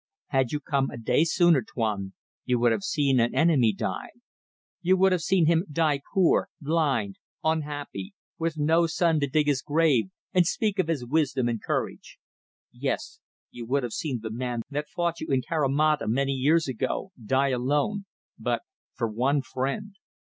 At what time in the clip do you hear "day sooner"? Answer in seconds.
0.97-1.61